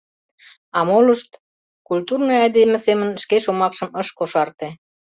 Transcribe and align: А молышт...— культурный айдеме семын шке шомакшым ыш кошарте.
А 0.77 0.79
молышт...— 0.89 1.29
культурный 1.87 2.39
айдеме 2.43 2.77
семын 2.85 3.09
шке 3.23 3.37
шомакшым 3.45 3.89
ыш 4.01 4.07
кошарте. 4.17 4.69